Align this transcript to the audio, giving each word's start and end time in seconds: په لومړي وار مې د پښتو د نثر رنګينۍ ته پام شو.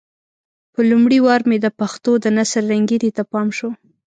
په 0.73 0.79
لومړي 0.89 1.19
وار 1.25 1.41
مې 1.49 1.57
د 1.61 1.67
پښتو 1.79 2.11
د 2.23 2.25
نثر 2.37 2.63
رنګينۍ 2.73 3.11
ته 3.17 3.23
پام 3.31 3.47
شو. 3.57 3.69